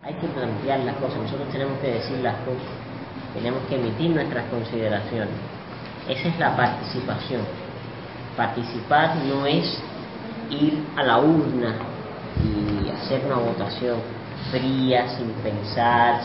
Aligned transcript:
Hay 0.00 0.14
que 0.14 0.28
plantear 0.28 0.78
las 0.84 0.94
cosas, 0.98 1.18
nosotros 1.18 1.48
tenemos 1.50 1.76
que 1.80 1.88
decir 1.88 2.18
las 2.18 2.36
cosas, 2.44 2.70
tenemos 3.34 3.60
que 3.68 3.74
emitir 3.74 4.10
nuestras 4.10 4.44
consideraciones. 4.44 5.34
Esa 6.08 6.28
es 6.28 6.38
la 6.38 6.56
participación. 6.56 7.40
Participar 8.36 9.16
no 9.26 9.44
es 9.44 9.82
ir 10.50 10.84
a 10.94 11.02
la 11.02 11.18
urna 11.18 11.74
y 12.44 12.88
hacer 12.90 13.26
una 13.26 13.38
votación 13.38 13.98
fría, 14.52 15.08
sin 15.16 15.30
pensar, 15.42 16.20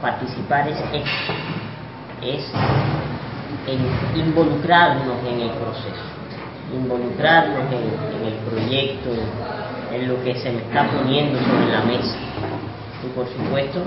participar. 0.00 0.66
Es 0.68 0.78
esto, 0.78 2.58
es 3.66 4.16
involucrarnos 4.16 5.18
en 5.28 5.40
el 5.40 5.50
proceso, 5.50 6.06
involucrarnos 6.72 7.70
en, 7.72 8.26
el 8.26 8.34
proyecto, 8.48 9.10
en, 9.92 10.08
lo 10.08 10.24
que 10.24 10.34
se 10.36 10.50
me 10.50 10.60
está 10.60 10.88
poniendo 10.90 11.38
sobre 11.40 11.72
la 11.72 11.82
mesa 11.82 12.29
y 13.04 13.08
por 13.14 13.26
supuesto 13.28 13.82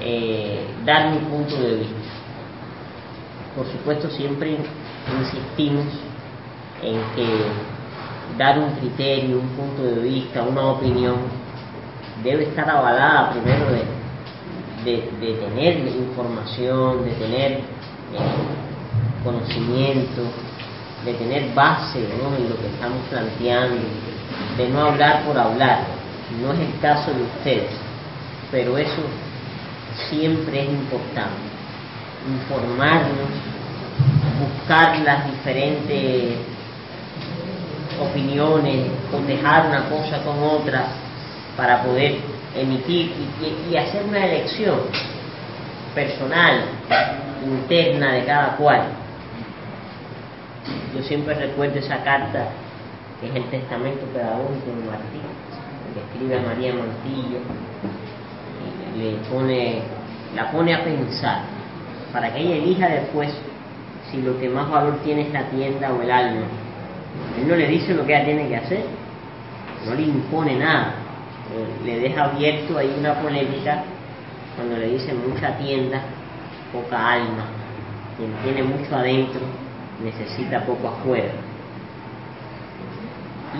eh, 0.00 0.64
dar 0.84 1.10
mi 1.10 1.18
punto 1.18 1.56
de 1.60 1.76
vista. 1.76 2.12
Por 3.56 3.66
supuesto 3.66 4.10
siempre 4.10 4.56
insistimos 5.20 5.86
en 6.82 6.96
que 7.14 7.26
dar 8.38 8.58
un 8.58 8.70
criterio, 8.76 9.38
un 9.38 9.48
punto 9.48 9.82
de 9.82 10.00
vista, 10.00 10.42
una 10.42 10.66
opinión, 10.66 11.16
debe 12.24 12.44
estar 12.44 12.68
avalada 12.68 13.30
primero 13.32 13.66
de, 14.84 14.92
de, 15.20 15.34
tener 15.34 15.78
información, 15.78 17.04
de 17.04 17.10
tener 17.12 17.52
eh, 17.52 17.62
conocimiento, 19.22 20.22
de 21.04 21.14
tener 21.14 21.54
base 21.54 21.98
en 21.98 22.48
lo 22.48 22.56
que 22.56 22.66
estamos 22.66 22.98
planteando, 23.10 23.82
de 24.56 24.68
no 24.68 24.86
hablar 24.86 25.24
por 25.24 25.38
hablar. 25.38 25.84
No 26.40 26.52
es 26.52 26.60
el 26.60 26.80
caso 26.80 27.12
de 27.12 27.22
ustedes, 27.22 27.70
pero 28.52 28.76
eso 28.76 29.02
siempre 30.10 30.62
es 30.62 30.68
importante. 30.68 31.50
Informarnos, 32.28 33.30
buscar 34.38 34.98
las 34.98 35.26
diferentes 35.26 36.36
opiniones, 37.98 38.86
cotejar 39.10 39.66
una 39.68 39.88
cosa 39.88 40.22
con 40.22 40.40
otra 40.42 40.84
para 41.56 41.82
poder 41.82 42.18
emitir 42.54 43.12
y, 43.70 43.76
hacer 43.76 44.04
una 44.04 44.24
elección 44.24 44.80
personal, 45.94 46.64
interna 47.42 48.12
de 48.12 48.24
cada 48.24 48.56
cual. 48.56 48.82
Yo 50.94 51.02
siempre 51.02 51.34
recuerdo 51.34 51.78
esa 51.78 52.04
carta 52.04 52.48
que 53.20 53.28
es 53.28 53.34
el 53.34 53.44
testamento 53.44 54.04
pedagógico 54.06 54.66
de 54.66 54.90
Martín, 54.90 55.22
que 55.94 56.00
escribe 56.00 56.38
a 56.38 56.48
María 56.48 56.74
Montillo, 56.74 57.38
le 58.96 59.16
pone, 59.30 59.82
la 60.34 60.50
pone 60.50 60.74
a 60.74 60.84
pensar, 60.84 61.42
para 62.12 62.32
que 62.32 62.40
ella 62.40 62.56
elija 62.56 62.88
después 62.88 63.30
si 64.10 64.20
lo 64.20 64.38
que 64.38 64.48
más 64.48 64.70
valor 64.70 64.98
tiene 65.02 65.22
es 65.22 65.32
la 65.32 65.44
tienda 65.48 65.92
o 65.92 66.02
el 66.02 66.10
alma. 66.10 66.46
Él 67.38 67.48
no 67.48 67.56
le 67.56 67.66
dice 67.66 67.94
lo 67.94 68.04
que 68.04 68.14
ella 68.14 68.24
tiene 68.24 68.48
que 68.48 68.56
hacer, 68.56 68.84
no 69.86 69.94
le 69.94 70.02
impone 70.02 70.58
nada, 70.58 70.94
le 71.84 72.00
deja 72.00 72.24
abierto 72.24 72.78
ahí 72.78 72.94
una 72.98 73.14
polémica 73.14 73.84
cuando 74.56 74.76
le 74.76 74.90
dice 74.90 75.12
mucha 75.14 75.56
tienda, 75.58 76.02
poca 76.72 77.12
alma. 77.12 77.46
Quien 78.16 78.32
tiene 78.42 78.62
mucho 78.62 78.94
adentro 78.94 79.40
necesita 80.02 80.64
poco 80.64 80.88
afuera. 80.88 81.32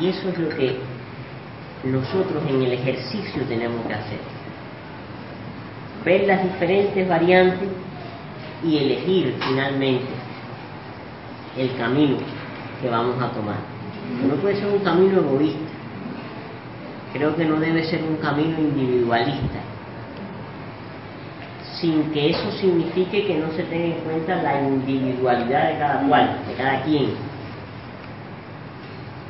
Y 0.00 0.08
eso 0.08 0.28
es 0.28 0.38
lo 0.38 0.48
que 0.50 0.78
nosotros 1.84 2.42
en 2.48 2.62
el 2.62 2.72
ejercicio 2.72 3.42
tenemos 3.44 3.86
que 3.86 3.94
hacer. 3.94 4.41
Ver 6.04 6.26
las 6.26 6.42
diferentes 6.42 7.08
variantes 7.08 7.68
y 8.64 8.76
elegir 8.76 9.36
finalmente 9.40 10.06
el 11.56 11.76
camino 11.76 12.16
que 12.80 12.88
vamos 12.88 13.20
a 13.22 13.28
tomar. 13.30 13.56
No 14.26 14.34
puede 14.36 14.56
ser 14.56 14.66
un 14.66 14.80
camino 14.80 15.20
egoísta. 15.20 15.70
Creo 17.12 17.36
que 17.36 17.44
no 17.44 17.56
debe 17.60 17.84
ser 17.84 18.02
un 18.02 18.16
camino 18.16 18.58
individualista, 18.58 19.60
sin 21.78 22.10
que 22.10 22.30
eso 22.30 22.50
signifique 22.52 23.26
que 23.26 23.38
no 23.38 23.50
se 23.52 23.64
tenga 23.64 23.96
en 23.96 24.00
cuenta 24.02 24.42
la 24.42 24.62
individualidad 24.62 25.72
de 25.72 25.78
cada 25.78 26.08
cual, 26.08 26.38
de 26.48 26.54
cada 26.54 26.82
quien. 26.82 27.10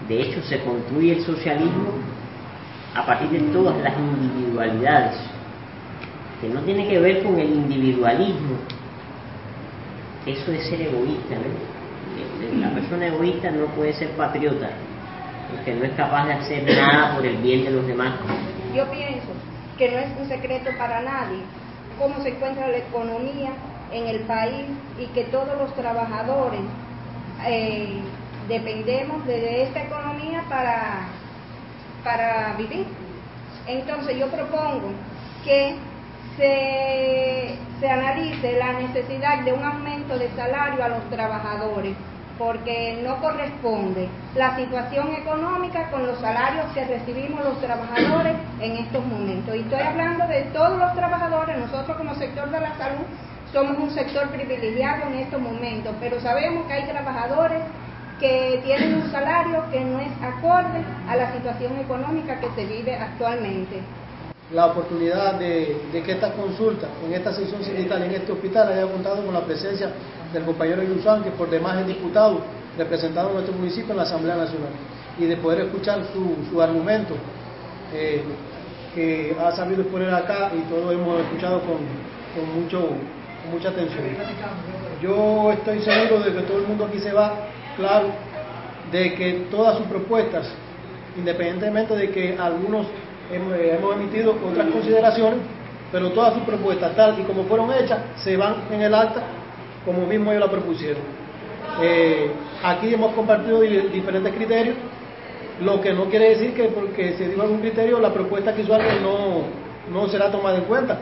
De 0.09 0.23
hecho, 0.23 0.43
se 0.43 0.61
construye 0.61 1.17
el 1.17 1.25
socialismo 1.25 1.91
a 2.95 3.05
partir 3.05 3.31
de 3.31 3.41
todas 3.53 3.77
las 3.83 3.95
individualidades, 3.99 5.17
que 6.43 6.49
no 6.49 6.61
tiene 6.63 6.89
que 6.89 6.99
ver 6.99 7.23
con 7.23 7.39
el 7.39 7.51
individualismo. 7.51 8.57
Eso 10.27 10.51
es 10.51 10.67
ser 10.67 10.83
egoísta, 10.83 11.37
¿no? 11.37 12.61
la 12.61 12.71
persona 12.71 13.07
egoísta 13.07 13.51
no 13.53 13.67
puede 13.67 13.93
ser 13.93 14.11
patriota, 14.11 14.71
porque 15.51 15.73
no 15.75 15.85
es 15.85 15.93
capaz 15.93 16.27
de 16.27 16.33
hacer 16.33 16.65
nada 16.65 17.15
por 17.15 17.25
el 17.25 17.37
bien 17.37 17.65
de 17.65 17.71
los 17.71 17.87
demás. 17.87 18.15
Yo 18.75 18.91
pienso 18.91 19.29
que 19.79 19.91
no 19.91 19.99
es 19.99 20.09
un 20.21 20.29
secreto 20.29 20.71
para 20.77 21.01
nadie 21.03 21.39
cómo 21.97 22.21
se 22.23 22.31
encuentra 22.31 22.67
la 22.69 22.79
economía 22.79 23.53
en 23.93 24.09
el 24.09 24.21
país 24.21 24.67
y 24.99 25.07
que 25.15 25.25
todos 25.25 25.57
los 25.57 25.73
trabajadores 25.77 26.61
eh, 27.47 28.01
dependemos 28.49 29.25
de 29.27 29.63
esta 29.63 29.85
economía 29.85 30.45
para, 30.49 31.07
para 32.03 32.55
vivir. 32.57 32.87
Entonces 33.69 34.17
yo 34.19 34.27
propongo 34.27 34.91
que 35.45 35.77
se, 36.37 37.57
se 37.81 37.91
analice 37.91 38.59
la 38.59 38.73
necesidad 38.75 39.41
de 39.41 39.53
un 39.53 39.65
aumento 39.65 40.19
de 40.19 40.31
salario 40.31 40.83
a 40.85 40.89
los 40.89 41.11
trabajadores 41.11 41.95
porque 42.39 43.01
no 43.05 43.21
corresponde 43.21 44.09
la 44.35 44.57
situación 44.57 45.15
económica 45.15 45.91
con 45.91 46.07
los 46.07 46.19
salarios 46.19 46.67
que 46.75 46.85
recibimos 46.85 47.45
los 47.45 47.61
trabajadores 47.61 48.35
en 48.61 48.73
estos 48.79 49.05
momentos. 49.07 49.55
Y 49.55 49.61
estoy 49.61 49.81
hablando 49.81 50.27
de 50.27 50.43
todos 50.53 50.79
los 50.79 50.95
trabajadores, 50.95 51.59
nosotros 51.59 51.97
como 51.97 52.15
sector 52.15 52.51
de 52.51 52.61
la 52.61 52.75
salud 52.77 53.05
somos 53.53 53.79
un 53.79 53.91
sector 53.91 54.29
privilegiado 54.31 55.09
en 55.09 55.19
estos 55.19 55.41
momentos, 55.41 55.95
pero 56.01 56.19
sabemos 56.21 56.67
que 56.67 56.73
hay 56.73 56.85
trabajadores 56.85 57.63
que 58.19 58.61
tienen 58.65 58.95
un 58.95 59.11
salario 59.13 59.65
que 59.71 59.85
no 59.85 59.99
es 59.99 60.11
acorde 60.23 60.83
a 61.09 61.17
la 61.17 61.33
situación 61.33 61.79
económica 61.79 62.41
que 62.41 62.49
se 62.55 62.65
vive 62.65 62.97
actualmente 62.97 63.83
la 64.55 64.67
oportunidad 64.67 65.35
de, 65.35 65.77
que 65.93 66.13
esta 66.13 66.33
consulta, 66.33 66.89
en 67.05 67.15
esta 67.15 67.33
sesión 67.33 67.63
sindical, 67.65 68.03
en 68.03 68.13
este 68.13 68.33
hospital, 68.33 68.73
haya 68.73 68.87
contado 68.87 69.25
con 69.25 69.33
la 69.33 69.41
presencia 69.41 69.91
del 70.33 70.45
compañero 70.45 70.83
Yusán, 70.83 71.23
que 71.23 71.31
por 71.31 71.49
demás 71.49 71.79
es 71.81 71.87
diputado 71.87 72.41
representado 72.77 73.29
en 73.29 73.35
nuestro 73.35 73.55
municipio 73.55 73.93
en 73.93 73.97
la 73.99 74.03
Asamblea 74.03 74.37
Nacional, 74.37 74.71
y 75.19 75.25
de 75.25 75.37
poder 75.37 75.63
escuchar 75.63 76.01
su, 76.13 76.61
argumento, 76.61 77.15
eh, 77.95 78.23
que 78.95 79.35
ha 79.41 79.53
sabido 79.53 79.83
exponer 79.83 80.13
acá 80.13 80.51
y 80.55 80.61
todos 80.71 80.93
hemos 80.93 81.21
escuchado 81.21 81.61
con, 81.61 81.79
mucho, 82.61 82.91
mucha 83.51 83.71
atención. 83.71 84.05
Yo 85.03 85.51
estoy 85.53 85.81
seguro 85.81 86.21
de 86.21 86.33
que 86.33 86.43
todo 86.43 86.59
el 86.59 86.67
mundo 86.67 86.87
aquí 86.87 86.99
se 86.99 87.13
va 87.13 87.35
claro 87.77 88.09
de 88.91 89.15
que 89.15 89.47
todas 89.51 89.79
sus 89.79 89.87
propuestas, 89.87 90.47
independientemente 91.17 91.97
de 91.97 92.11
que 92.11 92.37
algunos 92.39 92.87
hemos, 93.31 93.95
emitido 93.97 94.35
otras 94.51 94.69
consideraciones, 94.71 95.41
pero 95.91 96.11
todas 96.11 96.35
sus 96.35 96.43
propuestas, 96.45 96.95
tal 96.97 97.19
y 97.19 97.23
como 97.23 97.45
fueron 97.45 97.71
hechas, 97.73 97.99
se 98.17 98.37
van 98.37 98.57
en 98.71 98.83
el 98.83 98.95
acta 98.95 99.23
como 99.85 100.07
mismo 100.07 100.31
ellos 100.31 100.45
la 100.45 100.51
propusieron. 100.51 101.03
Eh, 101.81 102.31
aquí 102.63 102.95
hemos 102.95 103.15
compartido 103.15 103.61
diferentes 103.61 104.35
criterios, 104.35 104.77
lo 105.61 105.81
que 105.81 105.93
no 105.93 106.07
quiere 106.07 106.31
decir 106.31 106.55
que 106.55 106.65
porque 106.65 107.15
se 107.15 107.29
dio 107.29 107.43
algún 107.43 107.61
criterio, 107.61 108.01
la 108.01 108.13
propuesta 108.13 108.55
que 108.55 108.63
hizo 108.63 108.75
alguien 108.75 109.03
no, 109.03 109.43
no 109.93 110.09
será 110.09 110.31
tomada 110.31 110.59
en 110.59 110.65
cuenta. 110.65 110.99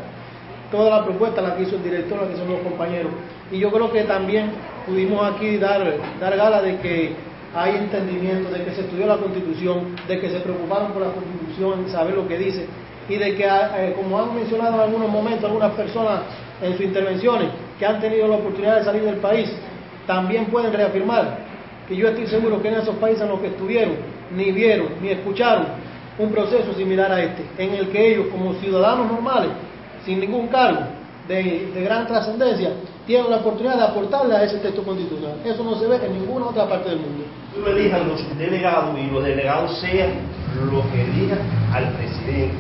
Toda 0.71 0.99
la 0.99 1.05
propuesta 1.05 1.43
la 1.43 1.57
que 1.57 1.65
hizo 1.65 1.77
el 1.77 1.83
director, 1.83 2.21
la 2.21 2.27
que 2.27 2.35
hicieron 2.35 2.53
los 2.55 2.63
compañeros. 2.63 3.13
Y 3.51 3.59
yo 3.59 3.71
creo 3.73 3.91
que 3.91 4.05
también 4.05 4.53
pudimos 4.87 5.25
aquí 5.35 5.57
dar, 5.57 5.83
dar 6.21 6.37
gala 6.37 6.63
de 6.63 6.79
que 6.79 7.13
hay 7.55 7.77
entendimiento 7.77 8.51
de 8.51 8.65
que 8.65 8.73
se 8.73 8.83
estudió 8.83 9.07
la 9.07 9.17
Constitución, 9.17 9.97
de 10.07 10.21
que 10.21 10.31
se 10.31 10.41
preocuparon 10.41 10.93
por 10.93 11.03
la 11.03 11.13
Constitución, 11.13 11.89
saber 11.91 12.15
lo 12.15 12.29
que 12.29 12.39
dice, 12.39 12.67
y 13.09 13.17
de 13.17 13.35
que, 13.35 13.45
eh, 13.45 13.95
como 13.97 14.21
han 14.21 14.35
mencionado 14.35 14.77
en 14.77 14.81
algunos 14.83 15.09
momentos 15.09 15.45
algunas 15.45 15.73
personas 15.73 16.21
en 16.63 16.73
sus 16.73 16.83
intervenciones, 16.83 17.49
que 17.79 17.87
han 17.87 18.01
tenido 18.01 18.29
la 18.29 18.37
oportunidad 18.37 18.77
de 18.77 18.85
salir 18.85 19.03
del 19.03 19.17
país, 19.17 19.51
también 20.07 20.47
pueden 20.47 20.73
reafirmar 20.73 21.39
que 21.89 21.97
yo 21.97 22.09
estoy 22.09 22.27
seguro 22.29 22.63
que 22.63 22.69
en 22.69 22.75
esos 22.75 22.95
países 22.97 23.23
en 23.23 23.31
los 23.31 23.41
que 23.41 23.49
estuvieron, 23.49 23.97
ni 24.37 24.53
vieron, 24.53 24.89
ni 25.03 25.09
escucharon 25.09 25.67
un 26.19 26.31
proceso 26.31 26.73
similar 26.75 27.11
a 27.11 27.21
este, 27.21 27.45
en 27.59 27.75
el 27.75 27.89
que 27.89 28.13
ellos, 28.13 28.27
como 28.31 28.55
ciudadanos 28.55 29.11
normales, 29.11 29.51
sin 30.05 30.21
ningún 30.21 30.47
cargo 30.49 30.83
de, 31.27 31.71
de 31.75 31.83
gran 31.83 32.07
trascendencia, 32.07 32.71
tienen 33.07 33.29
la 33.29 33.39
oportunidad 33.39 33.77
de 33.77 33.85
aportarle 33.85 34.37
a 34.37 34.45
ese 34.45 34.59
texto 34.59 34.85
constitucional. 34.85 35.39
Eso 35.45 35.65
no 35.65 35.75
se 35.75 35.87
ve 35.89 35.97
en 35.97 36.13
ninguna 36.13 36.47
otra 36.47 36.69
parte 36.69 36.91
del 36.91 37.01
mundo. 37.01 37.25
Tú 37.55 37.67
elijas 37.67 38.07
los 38.07 38.39
delegados 38.39 38.99
y 38.99 39.11
los 39.11 39.25
delegados 39.25 39.81
sean 39.81 40.11
los 40.71 40.87
que 40.87 41.03
elijan 41.03 41.39
al 41.73 41.93
presidente. 41.95 42.55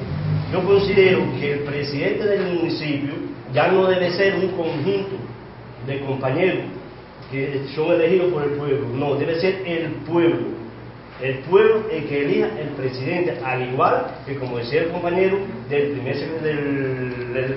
yo 0.52 0.62
considero 0.62 1.20
que 1.38 1.52
el 1.52 1.58
presidente 1.60 2.25
del 2.25 2.54
municipio 2.54 3.12
ya 3.52 3.69
no 3.69 3.87
debe 3.87 4.10
ser 4.10 4.34
un 4.37 4.48
conjunto 4.48 5.16
de 5.87 6.00
compañeros 6.00 6.64
que 7.31 7.62
son 7.75 7.92
elegidos 7.92 8.32
por 8.32 8.42
el 8.42 8.50
pueblo, 8.50 8.88
no, 8.94 9.14
debe 9.14 9.40
ser 9.40 9.62
el 9.64 9.90
pueblo. 10.06 10.60
El 11.22 11.34
pueblo 11.40 11.82
el 11.92 12.04
que 12.06 12.25
elija 12.25 12.48
el 12.58 12.69
presidente, 12.70 13.38
al 13.44 13.70
igual 13.70 14.06
que, 14.26 14.37
como 14.37 14.58
decía 14.58 14.82
el 14.82 14.88
compañero, 14.88 15.38
del 15.69 15.90
primer 15.90 16.16
del, 16.40 17.34
del 17.34 17.56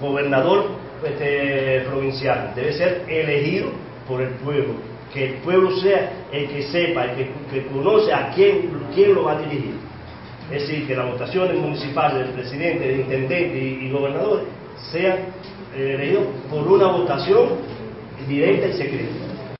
gobernador 0.00 0.66
este, 1.04 1.80
provincial, 1.88 2.52
debe 2.56 2.72
ser 2.72 3.04
elegido 3.08 3.68
por 4.08 4.20
el 4.22 4.30
pueblo. 4.30 4.74
Que 5.14 5.26
el 5.26 5.32
pueblo 5.34 5.70
sea 5.78 6.26
el 6.32 6.48
que 6.48 6.62
sepa, 6.64 7.04
el 7.04 7.28
que, 7.50 7.66
conoce 7.72 8.12
a 8.12 8.32
quién, 8.34 8.68
quién 8.94 9.14
lo 9.14 9.24
va 9.24 9.38
a 9.38 9.42
dirigir. 9.42 9.76
Es 10.50 10.62
decir, 10.62 10.86
que 10.86 10.94
las 10.94 11.10
votaciones 11.10 11.56
municipales 11.56 12.18
del 12.18 12.34
presidente, 12.34 12.86
del 12.86 13.00
intendente 13.00 13.58
y, 13.58 13.90
gobernador 13.90 14.44
sean 14.90 15.18
eh, 15.74 15.94
elegidos 15.94 16.24
por 16.50 16.66
una 16.66 16.88
votación 16.88 17.48
directa 18.28 18.66
y 18.66 18.72
secreta. 18.72 19.33